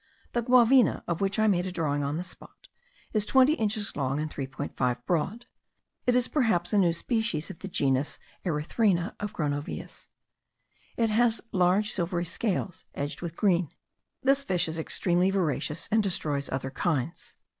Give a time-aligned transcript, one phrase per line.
[0.31, 2.69] The guavina, of which I made a drawing on the spot,
[3.13, 5.45] is 20 inches long and 3.5 broad.
[6.07, 10.07] It is perhaps a new species of the genus erythrina of Gronovius.
[10.97, 13.69] It has large silvery scales edged with green.
[14.23, 17.35] This fish is extremely voracious, and destroys other kinds.